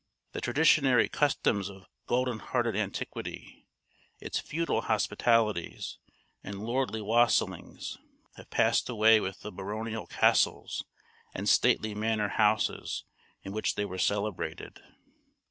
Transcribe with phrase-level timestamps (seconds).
[0.31, 3.67] The traditionary customs of golden hearted antiquity,
[4.19, 5.99] its feudal hospitalities,
[6.43, 7.99] and lordly wassailings,
[8.35, 10.83] have passed away with the baronial castles
[11.35, 13.03] and stately manor houses
[13.43, 14.81] in which they were celebrated.